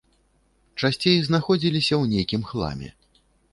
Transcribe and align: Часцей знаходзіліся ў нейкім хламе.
Часцей 0.81 1.19
знаходзіліся 1.27 1.95
ў 2.01 2.17
нейкім 2.17 2.49
хламе. 2.51 2.93